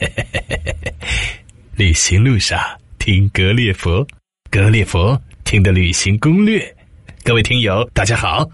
[1.76, 2.58] 旅行路上
[2.98, 4.06] 听格列佛，
[4.50, 6.74] 格列佛听的旅行攻略。
[7.22, 8.48] 各位听友，大家好！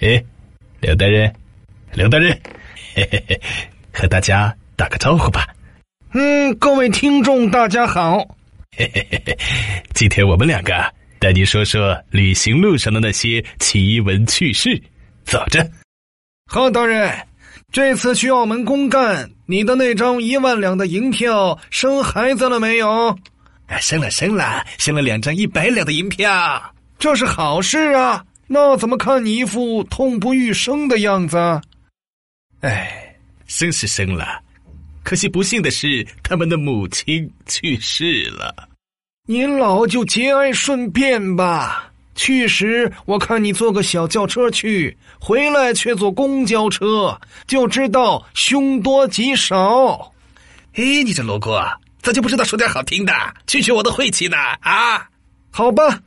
[0.00, 0.22] 哎，
[0.80, 1.32] 刘大人，
[1.92, 2.38] 刘大人，
[2.94, 3.40] 嘿嘿嘿，
[3.92, 5.48] 和大家打个招呼吧。
[6.12, 8.18] 嗯，各位听众，大家好。
[8.76, 9.38] 嘿嘿嘿嘿，
[9.94, 10.72] 今天我们两个
[11.18, 14.80] 带你说说旅行路上的那些奇闻趣事。
[15.24, 15.68] 走着，
[16.46, 17.10] 好大人。
[17.74, 23.18] 这次去澳门公干，你的那张一万两的银票生孩子了没有？
[23.66, 28.24] 哎，生了，生了，生了两张一百两的银票，这是好事啊！
[28.46, 31.36] 那怎么看你一副痛不欲生的样子？
[32.60, 33.16] 哎，
[33.48, 34.40] 生是生了，
[35.02, 38.54] 可惜不幸的是，他们的母亲去世了。
[39.26, 41.92] 您老就节哀顺变吧。
[42.14, 50.12] 去时我看你坐个小轿车去，回来却坐公交车，就知道凶多吉少。
[50.74, 51.62] 哎，你这罗锅
[52.02, 53.12] 咋就不知道说点好听的，
[53.46, 54.36] 去去我的晦气呢？
[54.60, 55.08] 啊，
[55.50, 56.00] 好吧，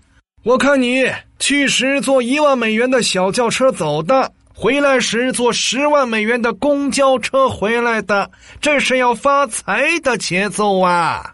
[0.43, 1.05] 我看你
[1.39, 8.29] 去时坐一万美元的小轿车走的，回来时坐十万美元的公交车回来的，
[8.61, 11.33] 这是要发财的节奏啊！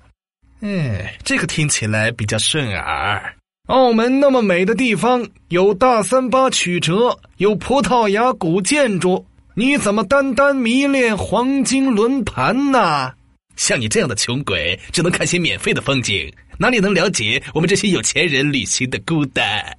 [0.61, 3.35] 嗯，这个听起来比较顺耳。
[3.67, 13.13] 澳门那么美的地方，有大三巴曲折，有葡萄牙古建筑，你怎么单单迷恋黄金轮盘呢？
[13.55, 19.77] 像你这样的穷鬼，只能看些免费的风景，哪里能了解我们这些有钱人旅行的孤单？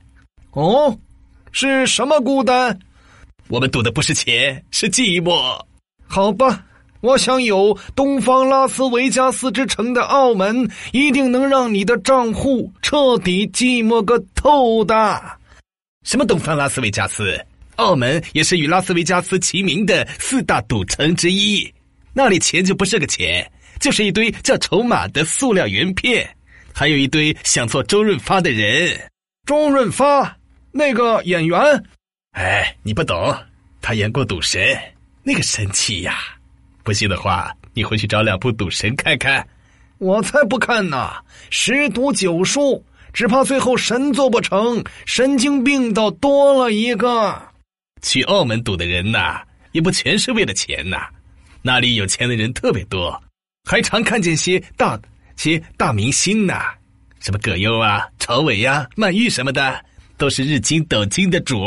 [0.53, 0.99] 哦，
[1.53, 2.79] 是什么孤单？
[3.49, 5.61] 我们赌的不是钱，是寂寞。
[6.07, 6.65] 好吧。
[7.05, 15.23] 我想有东方拉斯维加斯之城的澳门，一定能让你的账户彻底寂寞个透的。
[16.03, 17.39] 什么东方拉斯维加斯？
[17.77, 21.71] 澳门也是与拉斯维加斯齐名的四大赌城之一。
[22.15, 23.47] 那里钱就不是个钱，
[23.79, 26.27] 就是一堆叫筹码的塑料圆片，
[26.73, 28.99] 还有一堆想做周润发的人。
[29.47, 30.35] 周润发
[30.73, 31.61] 那个演员，
[32.31, 33.37] 哎，你不懂，
[33.83, 34.75] 他演过赌神，
[35.23, 36.19] 那个神气呀。
[36.85, 39.45] 不信的话，你回去找两部赌神看看。
[39.99, 41.13] 我才不看呢！
[41.51, 47.41] 十赌九输，只怕最后神做不成，神经病倒多了一个。
[48.03, 49.41] 去澳门赌的人呐，
[49.73, 51.09] 也不全是为了钱呐。
[51.63, 53.19] 那里有钱的人特别多，
[53.69, 55.01] 还常看见些大
[55.37, 56.75] 些大明星呐，
[57.21, 59.83] 什么葛优啊、朝伟呀、曼玉什么的，
[60.19, 61.65] 都是日进斗金的主，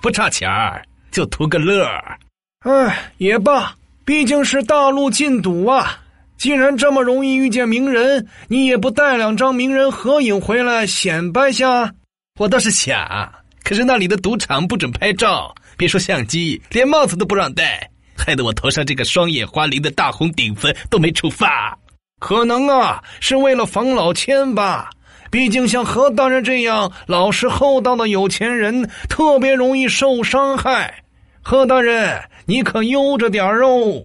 [0.00, 2.16] 不差钱儿，就图个乐儿。
[2.60, 3.74] 哎，也罢。
[4.04, 5.98] 毕竟是大陆禁赌啊！
[6.36, 11.92] 既然这么容易遇见名人，你也不带两张名人合影回来显摆下？
[12.40, 13.32] 我倒是想，
[13.62, 21.78] 可是那里的赌场不准拍照，别说相机，连帽子都不让戴，害得我头上这个双眼花翎的大红顶子都没处发。
[22.18, 24.90] 可能啊，是为了防老千吧？
[25.30, 31.04] 毕竟像何大人这样老实厚道的有钱人，特别容易受伤害。
[31.40, 32.20] 何大人。
[32.44, 34.04] 你可悠着点儿哦，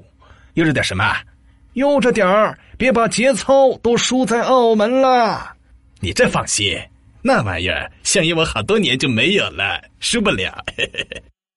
[0.54, 1.04] 悠着点什么？
[1.74, 5.56] 悠着点儿，别把节操都输在澳门了。
[6.00, 6.76] 你这放心，
[7.22, 10.64] 那玩意儿相爷我好多年就没有了，输不了。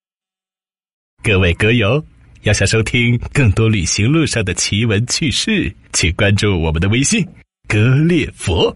[1.22, 2.02] 各位歌友，
[2.42, 7.26] 要想收听更多旅行路上的奇闻趣事，请关注我们的微信
[7.68, 8.74] “格列佛”，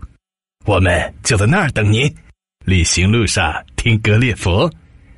[0.64, 2.10] 我们就在那儿等您。
[2.64, 4.70] 旅行路上听格列佛，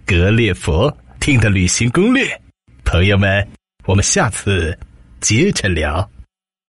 [0.04, 2.41] 格列佛听的旅行攻略。
[2.86, 3.47] 朋友们，
[3.84, 4.78] 我们下次
[5.20, 6.08] 接着聊。